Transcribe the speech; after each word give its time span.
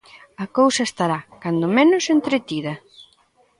A 0.43 0.45
cousa 0.57 0.83
estará, 0.89 1.19
cando 1.43 1.73
menos, 1.77 2.03
entretida. 2.15 2.73